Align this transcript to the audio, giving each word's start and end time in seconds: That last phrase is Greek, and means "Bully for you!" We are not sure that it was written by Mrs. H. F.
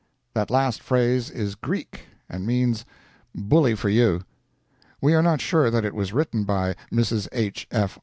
That 0.33 0.49
last 0.49 0.81
phrase 0.81 1.29
is 1.29 1.53
Greek, 1.53 2.05
and 2.27 2.43
means 2.47 2.85
"Bully 3.35 3.75
for 3.75 3.89
you!" 3.89 4.21
We 4.99 5.13
are 5.13 5.21
not 5.21 5.41
sure 5.41 5.69
that 5.69 5.85
it 5.85 5.93
was 5.93 6.11
written 6.11 6.43
by 6.43 6.75
Mrs. 6.91 7.27
H. 7.31 7.67
F. 7.69 7.99